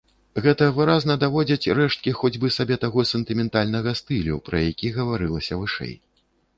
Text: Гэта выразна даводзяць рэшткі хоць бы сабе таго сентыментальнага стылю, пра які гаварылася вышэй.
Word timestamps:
Гэта 0.43 0.69
выразна 0.77 1.17
даводзяць 1.23 1.69
рэшткі 1.81 2.15
хоць 2.21 2.33
бы 2.45 2.51
сабе 2.57 2.79
таго 2.87 3.07
сентыментальнага 3.13 3.97
стылю, 4.03 4.43
пра 4.51 4.67
які 4.69 4.95
гаварылася 5.01 5.53
вышэй. 5.65 5.99